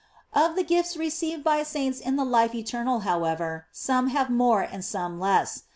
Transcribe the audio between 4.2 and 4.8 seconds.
more